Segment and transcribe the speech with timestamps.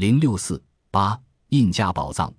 [0.00, 0.58] 零六四
[0.90, 1.20] 八
[1.50, 2.32] 印加宝藏。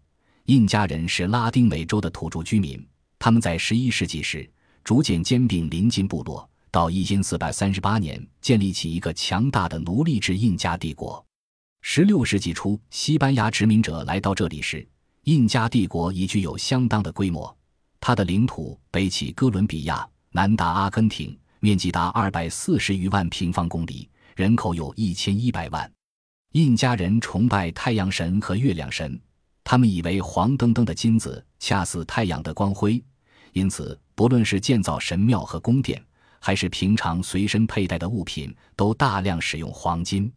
[0.45, 2.83] 印加人是拉丁美洲的土著居民，
[3.19, 4.49] 他们在十一世纪时
[4.83, 11.23] 逐渐兼并邻近部落，到一千四百三十八年建立起一个强大的奴隶制印加帝国。
[11.83, 14.83] 十六世纪初，西班牙殖民者来到这里时，
[15.25, 17.55] 印加帝国已具有相当的规模。
[17.99, 25.87] 它的领土北起哥伦比亚，南达阿根廷，面积达二百四十余万平方公里，人口有一千一百万。
[26.51, 29.17] 印加人崇拜太阳神和月亮神。
[29.63, 33.01] 他们以为黄澄澄的金子恰似太阳的光辉，
[33.53, 36.03] 因此不论是建造神庙和宫殿，
[36.41, 40.29] 还是平常随身佩戴的物品，都大量使用黄金。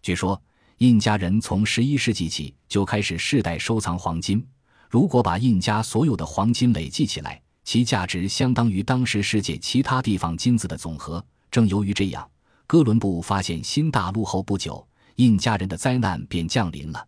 [0.00, 0.40] 据说，
[0.78, 4.42] 印加人从十一世纪起就开始世代收藏黄金。
[4.88, 11.22] 如果把印加所有的黄金累计起来，其价值相当于当时世界其他地方金子的总和。
[11.50, 12.26] 正由于这样，
[12.66, 14.86] 哥伦布发现新大陆后不久，
[15.20, 17.06] 印加人的灾难便降临了。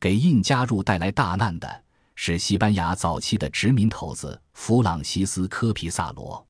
[0.00, 1.84] 给印加入带来大难的
[2.16, 6.44] 是西班牙早期的殖民头子弗朗西斯科·皮萨罗。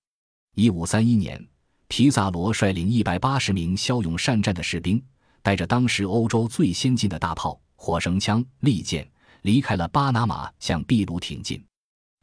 [0.55, 1.47] 一五三一年，
[1.89, 5.03] 皮萨罗率领一百八十名骁勇善战的士兵，
[5.43, 9.07] 带着当时欧洲最先进的大炮、火绳枪、利剑，
[9.43, 11.63] 离开了巴拿马，向秘鲁挺进。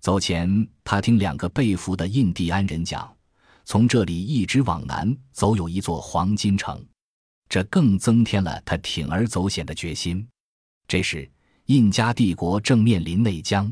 [0.01, 3.15] 走前，他听两个被俘的印第安人讲，
[3.63, 6.83] 从这里一直往南走，有一座黄金城，
[7.51, 10.25] 这更增添了他铤而走险的决心。
[10.87, 11.29] 这时，
[11.65, 13.69] 印加帝国正面临内江，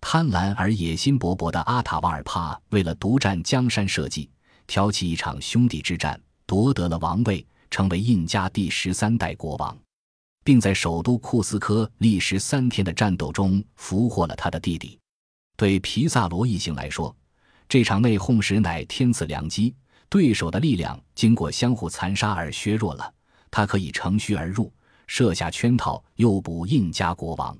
[0.00, 4.30] 贪婪而野心勃勃的阿塔瓦尔帕为了独占江山社稷，
[4.68, 9.76] 挑起一场兄弟之战，夺得了王位，成为印加第十三代国王，
[10.44, 14.96] 并在首都库斯科历时三天的战斗中俘获了他的弟弟。
[15.56, 17.12] 对皮萨罗一行来说，
[17.68, 19.74] 这场内讧时乃天赐良机，
[20.08, 23.12] 对手的力量经过相互残杀而削弱了，
[23.50, 24.72] 他可以乘虚而入。
[25.06, 27.56] 设下圈套，诱捕印加国王。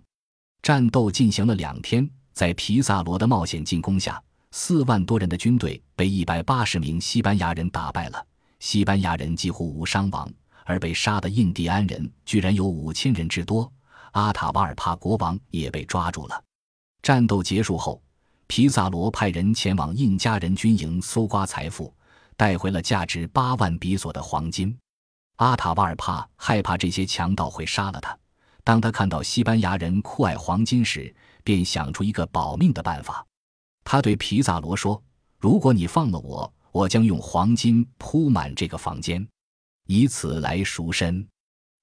[0.63, 8.27] 战斗进行了两天，在皮萨罗的冒险进攻下，四万多人的军队被一百八十名西班牙人打败了。
[8.61, 10.31] 西班牙人几乎无伤亡，
[10.65, 13.71] 而被杀的印第安人居然有五千人之多。
[14.13, 16.45] 阿塔瓦尔帕国王也被抓住了。
[17.03, 18.03] 战斗结束后，
[18.47, 21.95] 皮萨罗派人前往印加人军营搜刮财富，
[22.39, 24.75] 带回了价值八万比索的黄金。
[25.37, 28.17] 阿塔瓦尔帕害怕这些强盗会杀了他。
[28.63, 31.13] 当他看到西班牙人酷爱黄金时，
[31.43, 33.27] 便想出一个保命的办法。
[33.83, 35.03] 他对皮萨罗说
[35.41, 39.27] ：“如果你放了我，我将用黄金铺满这个房间，
[39.87, 41.27] 以此来赎身。”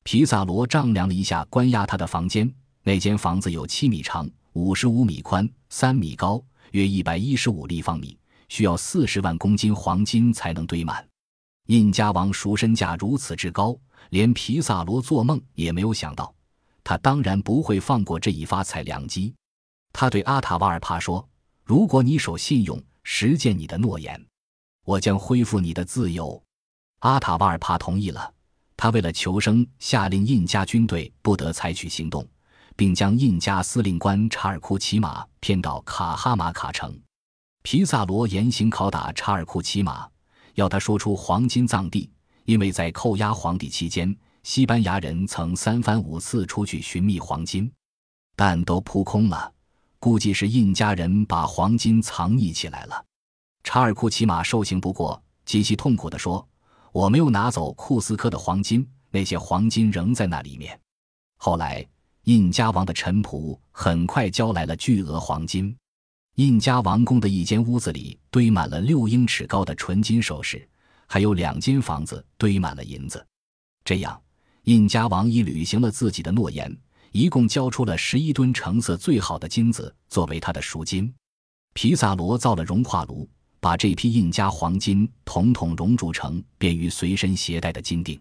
[0.04, 2.50] 皮萨罗丈量了一下关押他的房间，
[2.84, 6.42] 那间房子有七米长、五十五米宽、三米高，
[6.72, 8.18] 约一百一十五立方米，
[8.50, 11.08] 需要四十万公斤黄金才能堆满。
[11.68, 13.78] 印加王赎身价如此之高，
[14.10, 16.34] 连皮萨罗做梦也没有想到。
[16.84, 19.34] 他当然不会放过这一发财良机。
[19.92, 21.28] 他对阿塔瓦尔帕说
[21.66, 24.24] ：“如果你守信用，实践你的诺言，
[24.84, 26.40] 我将恢复你的自由。”
[27.02, 28.32] 阿塔瓦尔帕同意了。
[28.78, 32.28] 他为了求生，下令印加军队不得采取行动，
[32.76, 36.94] 并将印加司令官查尔库齐马骗到卡哈马卡城。
[37.66, 40.08] 皮萨罗严刑拷打查尔库齐马。
[40.54, 42.08] 要他说出黄金藏地，
[42.44, 47.70] 因为在扣押皇帝期间，西班牙人曾三番五次出去寻觅黄金，
[48.36, 49.52] 但都扑空了。
[49.98, 53.04] 估计是印加人把黄金藏匿起来了。
[53.64, 56.48] 查尔库齐马受刑不过，极其痛苦地说
[56.94, 60.80] ：“我没有拿走库斯科的黄金，那些黄金仍在那里面。”
[61.42, 61.84] 后来，
[62.26, 65.76] 印加王的臣仆很快交来了巨额黄金。
[66.36, 70.68] 印加王宫的一间屋子里堆满了六英尺高的纯金首饰，
[71.08, 73.26] 还有两间房子堆满了银子。
[73.86, 74.22] 这样，
[74.64, 76.76] 印加王已履行了自己的诺言，
[77.14, 81.14] 一共交出了十一吨成色最好的金子作为他的赎金。
[81.74, 83.30] 皮萨罗造了熔化炉，
[83.62, 88.20] 把这批印加黄金统统熔铸成便于随身携带的金锭，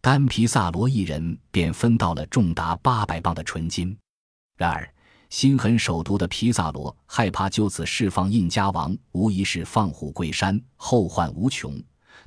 [0.00, 3.96] 单皮萨罗一人便分到了重达八百磅的纯金。
[4.56, 4.93] 然而，
[5.34, 11.74] 心狠手毒的皮萨罗害怕就此释放印加王，无疑是放虎归山，后患无穷。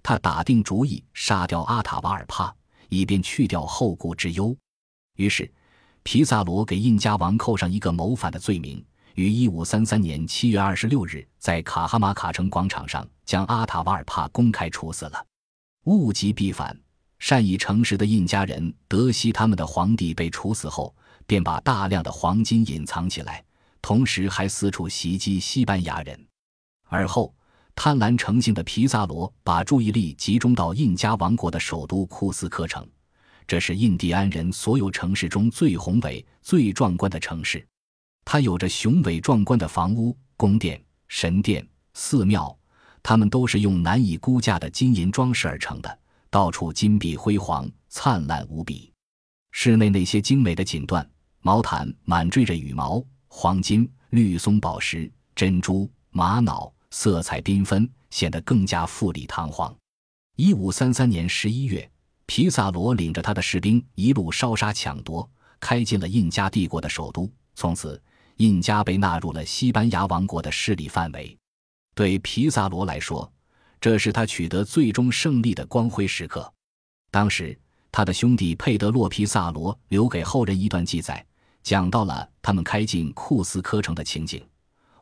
[0.04, 2.54] 他打定主意杀掉阿塔瓦尔帕，
[2.90, 4.54] 以便去掉后顾之忧。
[5.16, 5.50] 于是，
[6.04, 8.84] 皮萨罗给印加王扣上一个谋反的罪名，
[9.16, 15.26] 于一五三三年七月二十六日在卡哈马卡城广场上将阿塔瓦尔帕公开处死了。
[15.86, 16.78] 物极必反，
[17.20, 20.94] 善以诚实的印加人得悉他们的皇帝被处死后。
[21.28, 23.44] 便把大量的黄金隐藏起来，
[23.82, 26.20] 同时还四处袭击西班牙人。
[26.90, 27.36] 而后，
[27.76, 32.88] 贪婪成性的皮萨罗把注意力集中到印加王国的首都库斯科城，
[33.46, 37.64] 这是印第安人所有城市中最宏伟、最壮观的城市。
[38.26, 42.58] 它有着雄伟壮观的房屋、宫殿、神殿、寺庙，
[43.04, 46.00] 它们都是用难以估价的金银装饰而成的，
[46.30, 48.92] 到处金碧辉煌、灿烂无比。
[49.52, 51.06] 室内那些精美的锦缎、
[51.48, 59.74] 毛毯满缀着羽毛、黄金、绿松宝石、珍珠、玛瑙，色彩缤纷，显得更加富丽堂皇。
[60.36, 61.90] 一五三三年十一月，
[62.26, 65.26] 皮萨罗领着他的士兵一路烧杀抢夺，
[65.58, 67.98] 开进了印加帝国的首都，从此。
[68.36, 71.38] 印加被纳入了西班牙王国的势力范围，
[71.96, 73.32] 对皮萨罗来说，
[73.80, 76.54] 这是他取得最终胜利的光辉时刻。
[77.10, 77.58] 当时，
[77.90, 81.26] 他的兄弟佩德洛·皮萨罗留给后人一段记载，
[81.68, 84.42] 讲到了他们开进库斯科城的情景。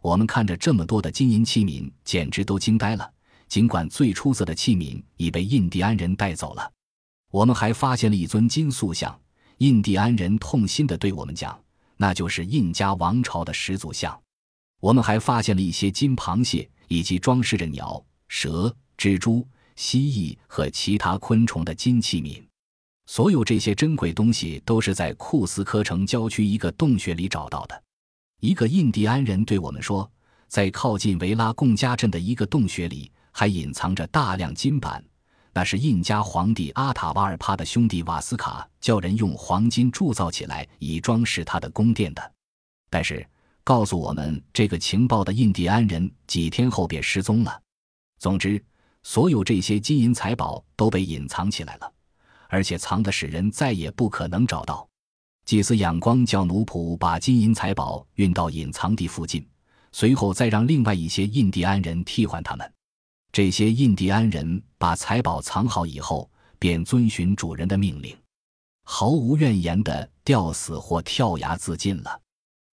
[0.02, 3.08] 我们看着这么多的金银器皿，简直都惊呆了。
[3.48, 6.72] 尽管最出色的器皿已被印第安人带走了，
[7.30, 9.16] 我们还发现了一尊金塑像。
[9.60, 11.56] 印第安人痛心地对我们讲。
[11.98, 14.20] 那就是印加王朝的始祖像。
[14.82, 22.44] 我们还发现了一些金螃蟹，以及装饰着鸟、蛇、蜘蛛、蜥蜴和其他昆虫的金器皿。
[23.06, 27.84] 所有这些珍贵东西都是在库斯科城郊区一个洞穴里找到的。
[28.42, 30.10] 一个印第安人对我们说，
[30.48, 35.04] 在靠近维拉贡加镇的一个洞穴里，还隐藏着大量金板。
[35.54, 42.32] 那是印加皇帝阿塔瓦尔帕的兄弟瓦斯卡叫人用黄金铸造起来，以装饰他的宫殿的。
[42.90, 43.26] 但是，
[43.64, 47.62] 告诉我们这个情报的印第安人几天后便失踪了。
[48.20, 48.62] 总之，
[49.04, 51.92] 所有这些金银财宝都被隐藏起来了，
[52.56, 54.88] 而且藏的使人再也不可能找到。
[55.44, 59.46] 祭司仰光叫奴仆把金银财宝运到隐藏地附近，
[59.92, 62.74] 随后再让另外一些印第安人替换他们。
[63.34, 68.16] 这些印第安人把财宝藏好以后，便遵循主人的命令，
[68.86, 72.22] 毫无怨言地吊死或跳崖自尽了。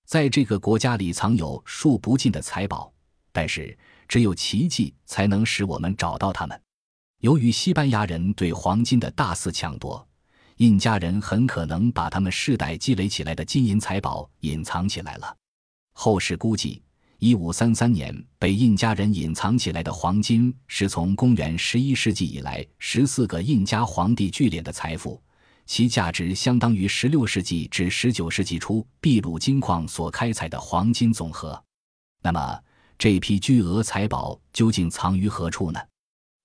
[0.06, 2.92] 在这个国家里藏有数不尽的财宝，
[3.32, 3.76] 但是
[4.06, 6.62] 只有奇迹才能使我们找到他们。
[7.22, 10.04] 由于西班牙人对黄金的大肆抢夺，
[10.56, 15.36] 印加人很可能把他们世代积累起来的金银财宝隐藏起来了。
[15.94, 16.82] 后世估计。
[17.20, 25.22] 一五三三年被印加人隐藏起来的黄金，是从公元十一世纪以来十四个印加皇帝聚敛的财富，
[25.64, 31.62] 其价值相当于十六世纪至十九世纪初秘鲁金矿所开采的黄金总和。
[32.24, 32.58] 那么，
[32.98, 35.78] 这批巨额财宝究竟藏于何处呢？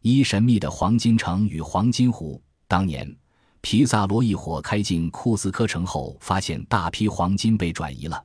[0.10, 2.42] 一神秘的黄金城与黄金湖。
[2.66, 3.14] 当年，
[3.60, 8.24] 皮萨罗一伙开进库斯科城后，发现大批黄金被转移了。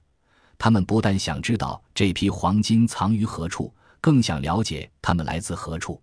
[0.56, 6.00] 他们不但想知道这批黄金藏于何处，更想了解它们来自何处。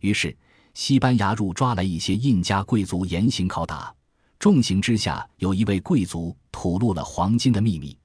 [0.00, 0.36] 于是，
[0.74, 3.94] 西班牙入抓来一些印加贵族严刑拷打。
[4.40, 7.96] 重刑之下，有一位贵族吐露了黄金的秘密。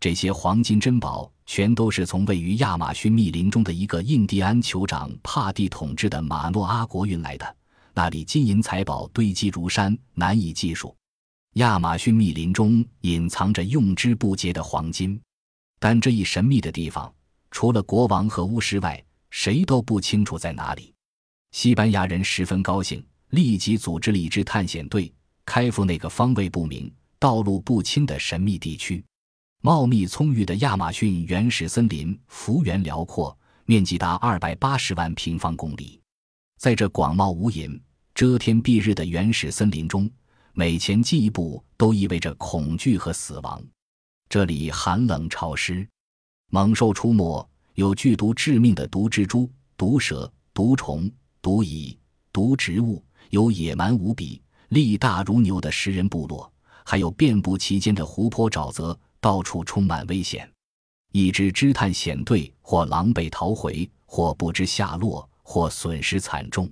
[0.00, 7.56] 这些黄金珍宝全都是从位于亚马逊密林中的一个印第安酋长帕蒂统治的马诺阿国运来的。
[7.92, 10.96] 那里金银财宝堆积如山，难以计数。
[11.56, 15.20] 亚马逊密林中隐藏着用之不竭的黄金。
[15.78, 17.12] 但这一神秘的地方，
[17.50, 20.94] 除了国王和巫师外，谁都不清楚在哪里。
[21.50, 25.12] 西班牙人十分高兴，立即组织了一支探险队，
[25.44, 29.04] 开赴那个方位不明、道路不清的神秘地区。
[29.64, 36.00] 茂密葱郁的亚马逊原始森林幅员辽阔，面积达二百八十万平方公里。
[36.58, 37.80] 在这广袤无垠、
[38.12, 40.10] 遮天蔽日的原始森林中，
[40.52, 43.62] 每前进一步都意味着恐惧和死亡。
[44.28, 45.88] 这里寒冷潮湿，
[46.50, 51.08] 猛兽出没，有剧毒致命的毒蜘蛛、毒蛇、毒虫、
[51.40, 51.96] 毒蚁、
[52.32, 56.52] 毒植物，有野蛮无比、力大如牛的食人部落，
[56.84, 60.46] 还有遍布其间的湖泊沼泽，到处充满危险。
[61.12, 66.70] 一支支探险队或狼狈逃回，或不知下落，或损失惨重。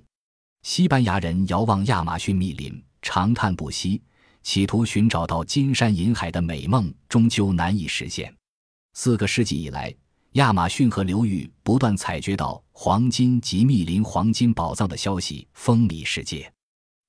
[0.63, 3.99] 西班牙人遥望亚马逊密林，长叹不息。
[4.43, 8.33] 企图寻找到金山银海的美梦，终究难以实现。
[8.93, 9.93] 四个世纪以来，
[10.31, 16.51] 亚马逊河流域不断采掘到黄金及密林黄金宝藏的消息风靡世界。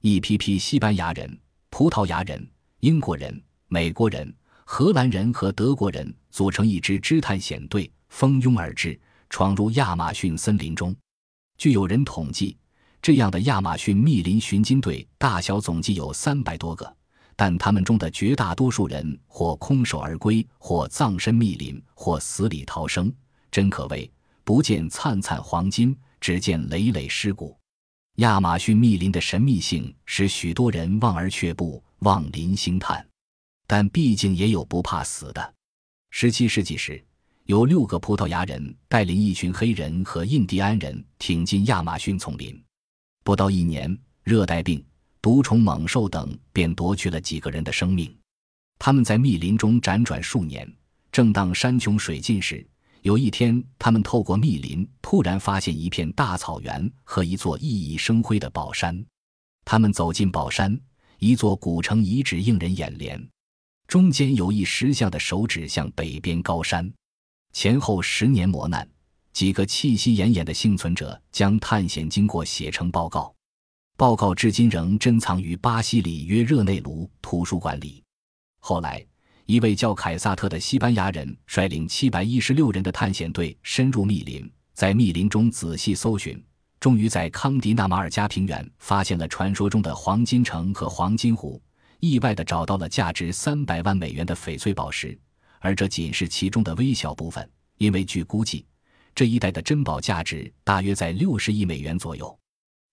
[0.03, 2.47] 一批批西班牙人、葡萄牙人、
[2.81, 4.35] 英国人、美国人、
[4.75, 8.99] 荷兰人和德国人组成一支支探险队，蜂拥而至，
[9.29, 10.97] 闯入亚马逊森林中。
[11.59, 12.57] 据有人统计，
[13.03, 16.91] 这样的亚马逊密林寻金队大小总计有三百多个。
[17.37, 23.13] 但他们中的绝大多数人或空手而归，或葬身密林，或死里逃生，
[23.51, 24.11] 真可谓
[24.43, 27.55] 不见灿灿黄金，只见累累尸骨。
[28.17, 33.07] 亚马逊密林的神秘性使许多人望而却步，望林兴叹。
[33.73, 35.55] 但毕竟也有不怕死的。
[36.11, 37.03] 十七世纪时，
[37.45, 42.63] 有六个葡萄牙人带领一群黑人和印第安人挺进亚马逊丛林，
[43.25, 44.85] 不到一年，热带病、
[45.23, 48.15] 毒虫猛兽等便夺去了几个人的生命。
[48.79, 50.71] 他们在密林中辗转数年，
[51.11, 52.69] 正当山穷水尽时，
[53.01, 59.03] 有一天，他们透过密林，突然发现一片大草原和一座熠熠生辉的宝山。
[59.65, 60.79] 他们走进宝山，
[61.19, 63.32] 一座古城遗址映人眼帘。
[63.93, 66.91] 中间有一石像的手指向北边高山，
[67.53, 68.89] 前后十年磨难，
[69.35, 73.35] 几个气息奄奄的幸存者将探险经过写成报告，
[73.99, 78.03] 报告至今仍珍藏于巴西里约热内卢图书馆里。
[78.61, 79.05] 后来，
[79.45, 86.43] 一位叫凯撒特的西班牙人率领七百一十六人的探险队深入密林，在密林中仔细搜寻，
[86.81, 91.61] 终于在康迪纳马尔加平原发现了传说中的黄金城和黄金湖。
[92.03, 95.17] 意外地找到了价值三百万美元的翡翠宝石，
[95.61, 98.67] 而这仅是其中的微小部分，因为据估计，
[99.15, 102.37] 这一带的珍宝价值大约在六十亿美元左右。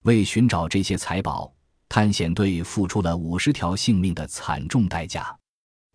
[0.03, 1.51] 为寻找这些财宝，
[1.89, 5.35] 探险队付出了五十条性命的惨重代价。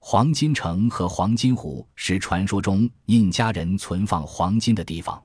[0.01, 5.25] 黄金城和黄金湖是传说中印加人存放黄金的地方，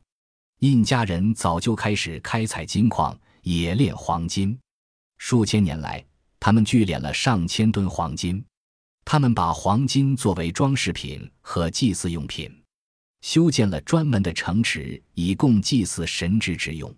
[0.59, 4.55] 印加人早就开始开采金矿、冶炼黄金，
[5.17, 6.05] 数千年来。
[6.39, 8.43] 他们聚敛了上千吨黄金，
[9.03, 12.49] 他们把黄金作为装饰品和祭祀用品，
[13.21, 16.93] 修建了专门的城池，以供祭祀神之之用。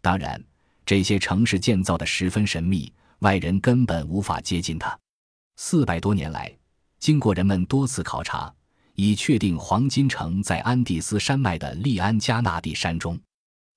[0.00, 0.42] 当然，
[0.84, 4.98] 这些城市建造的十分神秘，外人根本无法接近它。
[5.56, 6.52] 四百多年来，
[6.98, 8.52] 经过人们多次考察，
[8.94, 13.20] 已确定黄金城在安第斯山脉的利安加纳地山中，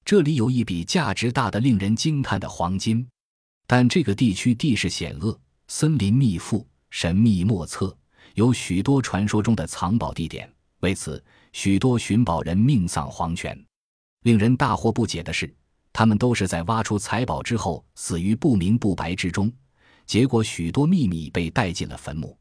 [0.04, 3.08] 这里有一笔价值大的令人惊叹的黄金。
[3.68, 7.96] 但这个地区地势险恶，森林密布，神秘莫测，
[8.36, 10.52] 有许多传说中的藏宝地点。
[10.82, 13.60] 为此，许多寻宝人命丧黄泉。
[14.22, 15.52] 令人大惑不解的是，
[15.92, 19.52] 他们都是在挖出财宝之后死于不明不白之中，
[20.06, 22.38] 结果许多秘密被带进了坟墓。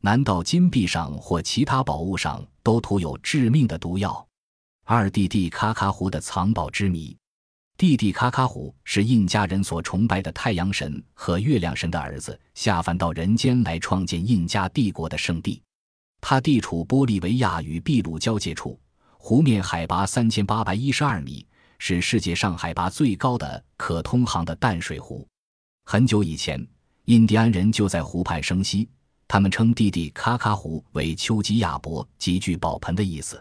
[0.00, 4.26] 难道金币上或其他宝物上都涂有致命的毒药？
[4.84, 7.16] 二弟弟卡卡湖的藏宝之谜。
[7.78, 15.62] 蒂蒂卡卡湖是印加人所崇拜的太阳神和月亮神的儿子，下凡到人间来创建印加帝国的圣地。
[16.20, 18.76] 它地处玻利维亚与秘鲁交界处，
[19.16, 21.46] 湖面海拔三千八百一十二米，
[21.78, 25.24] 是世界上海拔最高的可通航的淡水湖。
[25.84, 26.66] 很久以前，
[27.04, 28.88] 印第安人就在湖畔生息，
[29.28, 33.40] 他们称蒂蒂卡卡湖为丘吉亚伯，极具宝盆的意思。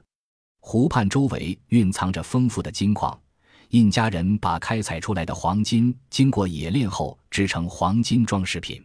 [0.60, 3.20] 湖畔周围蕴藏着丰富的金矿。
[3.69, 8.83] 印加人把开采出来的黄金经过冶炼后制成黄金装饰品。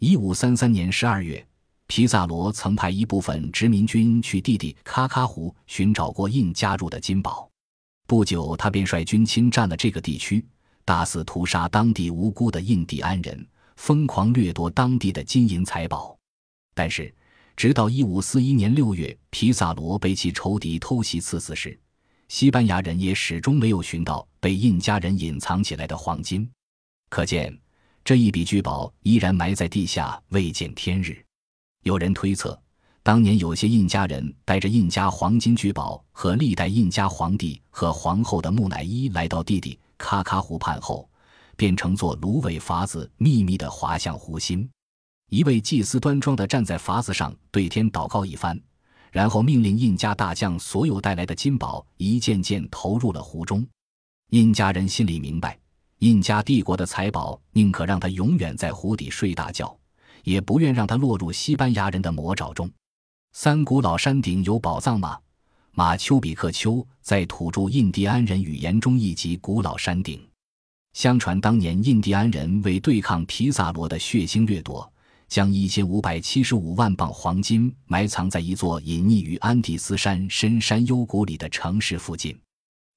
[0.00, 1.44] 一五三三年十二月，
[1.86, 7.48] 皮萨罗曾派一部分殖民军去弟弟卡卡湖寻找过印加入的金宝。
[8.06, 10.44] 不久，他便率军侵占了这个地区，
[10.84, 13.46] 大肆屠杀当地无辜的印第安人，
[13.76, 16.16] 疯狂掠夺当地的金银财宝。
[16.74, 17.14] 但是，
[17.56, 21.78] 直到一五四一年六月，皮萨罗被其仇敌偷袭刺死时。
[22.28, 26.48] 西班牙人也始终没有寻到被印加人隐藏起来的黄金，
[27.08, 27.58] 可见
[28.04, 31.24] 这一笔巨宝依然埋在地下，未见天日。
[31.84, 32.60] 有人推测，
[33.02, 41.08] 当年有些印加人带着印加黄金巨宝和历代印加皇帝和皇后的木乃伊来到弟弟卡卡湖畔后，
[41.56, 44.68] 便乘坐芦苇筏子秘密地滑向湖心。
[45.30, 48.60] 一位祭司端庄地站在筏子上，对天祷告一番。
[49.10, 53.66] 然后命令印加大将所有带来的金宝一件件投入了湖中。
[54.30, 55.58] 印加人心里明白，
[56.00, 59.74] 印加帝国的财宝宁可让他永远在湖底睡大觉，
[60.24, 62.70] 也不愿让他落入西班牙人的魔爪中。
[63.32, 65.18] 三古老山顶有宝藏吗？
[65.72, 70.20] 马丘比克丘在土著印第安人语言中译及古老山顶。
[70.92, 74.90] 相传当年印第安人为对抗皮萨罗的血腥掠夺。
[75.28, 82.36] 将一千五百七十五万磅黄金埋藏在一座隐匿于安第斯山深山幽谷里的城市附近。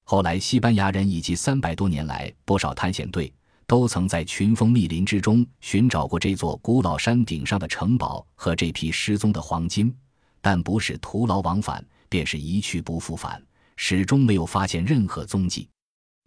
[0.04, 3.32] 后来，西班牙人以及三百多年来不少探险队
[3.66, 9.94] 都曾在群峰密林之中寻找过这座古老山顶上的城堡和这批失踪的黄金，
[10.40, 13.40] 但不是徒劳往返，便是一去不复返，
[13.76, 15.68] 始终没有发现任何踪迹。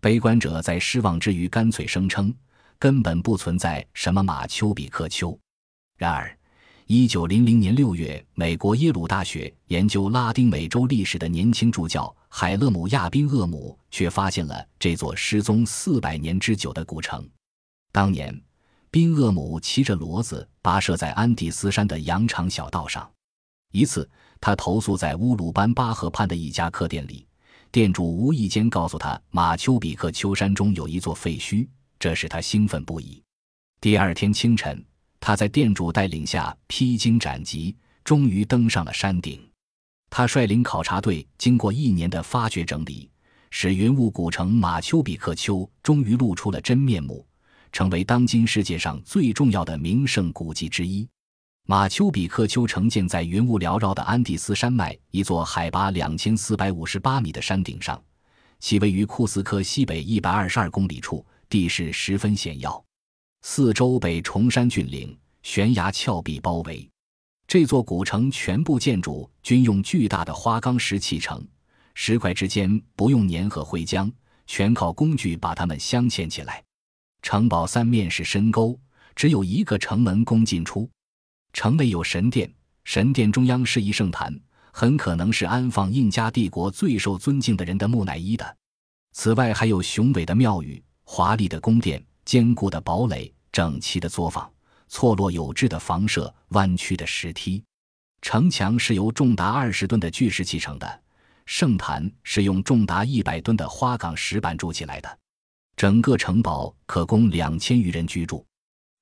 [0.02, 2.34] 悲观者在失望之余，干脆声称
[2.80, 5.38] 根本不存在什么马丘比克丘。
[5.98, 6.38] 然而，
[6.88, 17.26] 一九零零年六月，美国耶鲁大学研究拉丁美洲历史的年轻助教海勒姆亚宾厄姆却发现了这座失踪四百年之久的古城。
[17.94, 18.38] 当年，
[18.92, 23.10] 宾厄姆骑着骡子跋涉在安第斯山的羊肠小道上。
[23.72, 24.10] 一次，
[24.42, 27.26] 他投宿在乌鲁班巴河畔的一家客店里，
[27.72, 33.24] 店主无意间告诉他，马丘比克丘山中有一座废墟，这使他兴奋不已。
[33.80, 34.84] 第二天清晨，
[35.20, 39.42] 他在店主带领下披荆斩棘，终于登上了山顶。
[40.10, 43.10] 他率领考察队，经过一年的发掘整理，
[43.50, 47.26] 使云雾古城马丘比克丘终于露出了真面目，
[47.72, 51.08] 成为当今世界上最重要的名胜古迹之一。
[51.68, 58.00] 马丘比克丘城建在云雾缭绕的安第斯山脉一座海拔两千四百五十八米的山顶上，
[58.60, 62.85] 其位于库斯科西北一百二十二公里处，地势十分险要，
[63.48, 66.90] 四周被崇山峻岭、悬崖峭壁包围。
[67.48, 71.48] 这座古城全部建筑均用巨大的花岗石砌成，
[71.94, 74.12] 石块之间不用粘合灰浆，
[74.48, 76.62] 全靠工具把它们镶嵌起来。
[77.22, 78.78] 城堡三面是深沟，
[79.16, 80.90] 只有一个城门供进出。
[81.54, 82.52] 城内有神殿，
[82.84, 84.36] 神殿中央是一圣坛，
[84.74, 88.58] 很可能是安放印加帝国最受尊敬的人的木乃伊的。
[89.12, 94.52] 此外，还有雄伟的庙宇、华丽的宫殿、坚固的堡垒、整齐的作坊、
[94.88, 97.64] 错落有致的房舍、弯曲的石梯。
[98.22, 101.02] 城墙是由重达二十吨的巨石砌成的，
[101.46, 105.20] 圣坛是用重达一百吨的花岗石板筑起来的。
[105.78, 108.46] 整个城堡可供两千余人居住。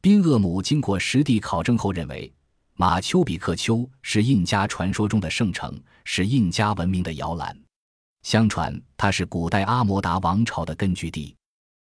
[0.02, 2.32] 宾厄姆经过实地考证后认为。
[2.76, 7.56] 马丘比克丘是印加传说中的圣城，是印加文明的摇篮。
[8.24, 11.36] 相传它是古代阿摩达王朝的根据地。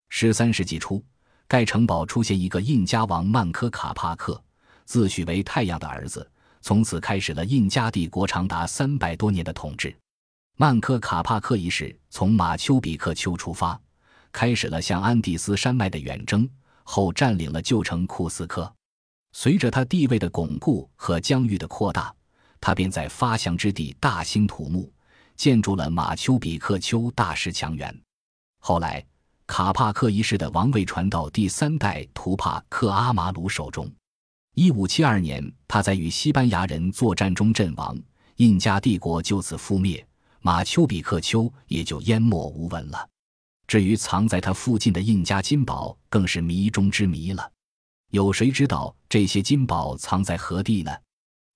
[0.09, 1.01] 十三世纪初，
[1.49, 4.39] 该城堡出现一个印加王曼科卡帕克，
[4.85, 6.29] 自诩为太阳的儿子，
[6.61, 9.93] 从此开始了印加帝国长达三百多年的统治。
[10.57, 13.81] 曼科卡帕克一世从马丘比克丘出发，
[14.31, 16.47] 开始了向安第斯山脉的远征，
[16.83, 18.71] 后占领了旧城库斯科。
[19.31, 22.13] 随着他地位的巩固和疆域的扩大，
[22.61, 24.93] 他便在发祥之地大兴土木，
[25.35, 27.99] 建筑了马丘比克丘大石墙垣。
[28.59, 29.03] 后来，
[29.49, 33.91] 卡帕克一世的王位传到第三代图帕克阿马鲁手中。
[34.53, 37.97] 一五七二年，他在与西班牙人作战中阵亡，
[38.35, 40.05] 印加帝国就此覆灭，
[40.41, 43.09] 马丘比克丘也就淹没无闻了。
[43.65, 47.51] 至于藏在他附近的印加金宝，更是谜中之谜了。
[48.11, 50.95] 有谁知道这些金宝藏在何地呢？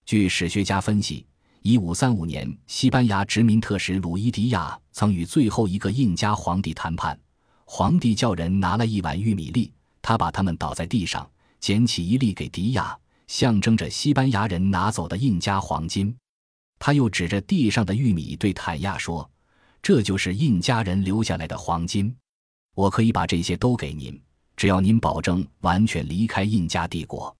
[0.03, 1.27] 据史学家分析，
[1.61, 7.17] 一五三五年，西班牙殖民特使鲁伊迪亚曾与最后一个印加皇帝谈判，
[7.65, 9.71] 皇帝叫人拿了一碗玉米粒，
[10.01, 12.97] 他把它们倒在地上，捡起一粒给迪亚，
[13.27, 16.15] 象征着西班牙人拿走的印加黄金。
[16.79, 19.29] 他又指着地上的玉米对坦亚说
[19.81, 22.13] ：“这就是印加人留下来的黄金，
[22.75, 24.19] 我可以把这些都给您。”
[24.55, 27.35] 只要您保证完全离开印加帝国，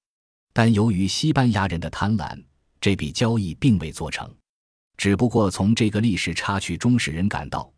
[0.52, 2.44] 但由于西班牙人的贪婪，
[2.82, 4.28] 这笔交易并未做成。
[4.98, 7.72] 只不过从这个历史插曲中，使人感到，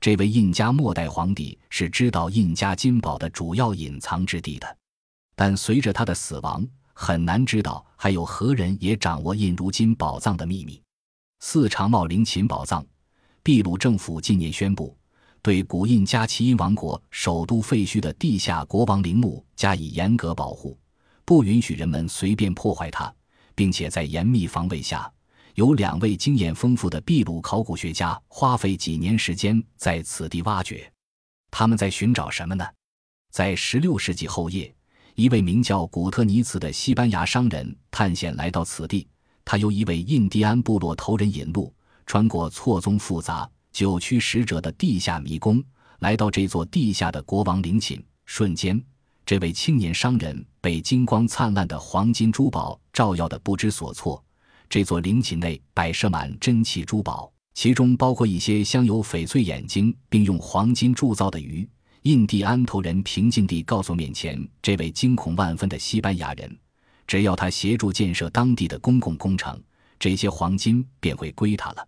[0.00, 4.76] 这位印加末代皇帝是知道印加金宝的主要隐藏之地的。
[5.36, 10.80] 但随着他的死亡，很难知道还有何人也掌握印如今宝藏的秘密。
[11.40, 12.84] 四长茂陵寝宝藏，
[13.42, 14.96] 秘鲁政府近年宣布。
[15.42, 20.78] 对古印加奇因王国首都废墟的地下国王陵墓加以严格保护，
[21.24, 23.10] 不允许人们随便破坏它，
[23.54, 25.10] 并且在严密防卫下，
[25.54, 30.90] 有两位经验丰富的秘鲁考古学家花费几年时间在此地挖掘。
[31.50, 32.64] 他们在寻找什么呢？
[33.32, 34.72] 在16世纪后叶，
[35.14, 39.06] 一位名叫古特尼茨的西班牙商人探险来到此地，
[39.44, 41.74] 他由一位印第安部落头人引路，
[42.06, 43.48] 穿过错综复杂。
[43.72, 45.62] 九曲十折的地下迷宫，
[46.00, 48.04] 来到这座地下的国王陵寝。
[48.24, 48.82] 瞬间，
[49.24, 54.22] 这位青年商人被金光灿烂的黄金珠宝照耀得不知所措。
[54.70, 61.68] 这座陵寝内摆设满珍奇珠宝，其中包括一些镶有翡翠眼睛并用黄金铸造的鱼。
[62.02, 66.56] 印第安头人平静地告诉面前这位惊恐万分的西班牙人
[67.04, 69.60] ：“只要他协助建设当地的公共工程，
[69.98, 71.84] 这些黄金便会归他了。”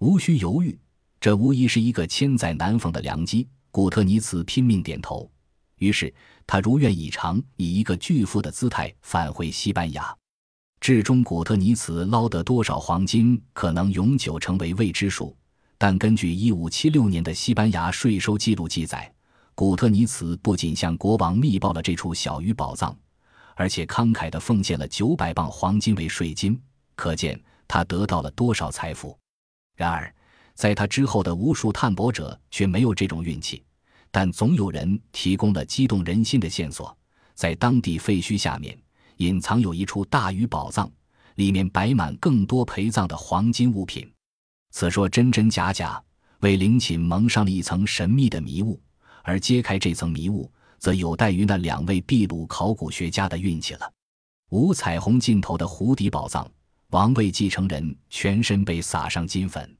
[0.00, 0.76] 无需犹豫。
[1.20, 3.46] 这无疑是一个千载难逢的良机。
[3.70, 5.30] 古特尼茨拼命点头，
[5.76, 6.12] 于是
[6.46, 10.16] 他如愿以偿，以一个巨富的姿态返回西班牙。
[10.84, 15.34] 至终，古特尼茨捞得多少黄金，可能永久成为未知数。
[15.78, 19.10] 但根据1576年的西班牙税收记录记载，
[19.54, 22.94] 古特尼茨不仅向国王密报了这处小鱼宝藏，
[23.54, 26.60] 而且慷慨地奉献了900磅黄金为税金，
[26.94, 29.18] 可见他得到了多少财富。
[29.76, 30.14] 然而，
[30.54, 33.64] 在他之后的无数探博者却没有这种运气，
[34.10, 36.94] 但总有人提供了激动人心的线索。
[37.34, 38.78] 在当地废墟下面，
[39.16, 40.90] 隐藏有一处大鱼宝藏，
[41.36, 44.10] 里面摆满更多陪葬的黄金物品。
[44.70, 46.02] 此说真真假假，
[46.40, 48.80] 为陵寝蒙上了一层神秘的迷雾。
[49.22, 53.90] 而揭开这层迷雾，则有待于那两位秘鲁考古学家的运气了。
[54.50, 56.46] 五彩虹尽头的湖底宝藏，
[56.90, 59.74] 王位继承人全身被撒上金粉，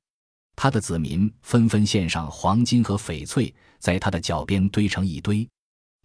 [0.56, 5.46] 他的子民纷纷献上黄金和翡翠，在他的脚边堆成一堆。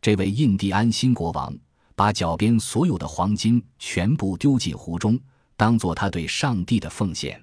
[0.02, 1.58] 这位印第安新国王
[2.00, 5.20] 把脚边所有的黄金全部丢进湖中，
[5.58, 7.38] 当做他对上帝的奉献。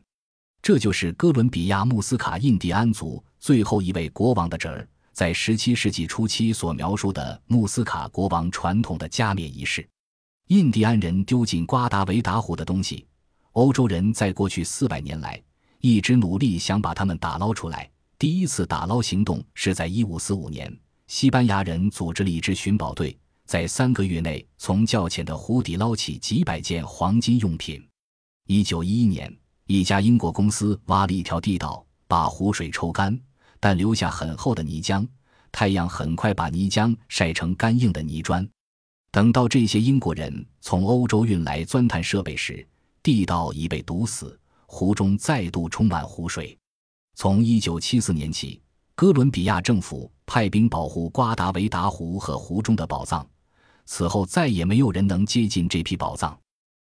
[0.62, 9.86] 这就是哥伦比亚穆斯卡印第安族最后一位国王的侄儿，在17世纪初期所描述的穆斯卡国王传统的加冕仪式。
[10.46, 13.06] 印第安人丢进瓜达维达湖的东西，
[13.52, 15.38] 欧洲人在过去四百年来
[15.82, 17.90] 一直努力想把它们打捞出来。
[18.18, 20.78] 第一次打捞行动是在1545年。
[21.08, 23.16] 西班牙人组织了一支寻宝队，
[23.46, 27.80] 在三个月内从较浅的湖底捞起几百件黄金用品。
[28.48, 29.32] 一九一一年，
[29.66, 33.16] 一家英国公司挖了一条地道，把湖水抽干，
[33.60, 35.06] 但留下很厚的泥浆。
[35.52, 38.46] 太阳很快把泥浆晒成干硬的泥砖。
[39.12, 42.66] 等到这些英国人从欧洲运来钻探设备时，
[43.02, 46.58] 地道已被堵死，湖中再度充满湖水。
[47.14, 48.60] 从一九七四年起。
[48.98, 53.28] 哥伦比亚政府派兵保护瓜达维达湖和湖中的宝藏，
[53.86, 56.38] 此后再也没有人能接近这批宝藏。